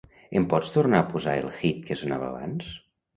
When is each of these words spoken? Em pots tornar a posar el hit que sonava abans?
Em 0.39 0.45
pots 0.53 0.71
tornar 0.77 1.01
a 1.03 1.05
posar 1.11 1.35
el 1.41 1.51
hit 1.57 1.83
que 1.91 1.99
sonava 2.01 2.31
abans? 2.31 2.73